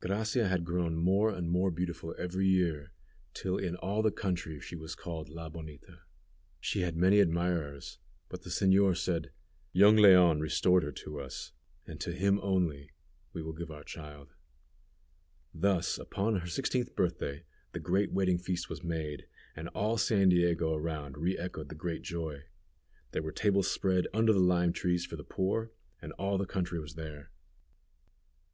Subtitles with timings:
[0.00, 2.92] Gracia had grown more and more beautiful every year,
[3.32, 6.00] till in all the country she was called La Bonita.
[6.60, 9.30] She had many admirers, but the señor said,
[9.72, 11.52] "Young Leon restored her to us,
[11.86, 12.90] and to him only
[13.32, 14.34] will we give our child."
[15.54, 19.26] Thus, upon her sixteenth birthday, the great wedding feast was made,
[19.56, 22.42] and all San Diego around re echoed the great joy.
[23.12, 26.78] There were tables spread under the lime trees for the poor, and all the country
[26.78, 27.30] was there.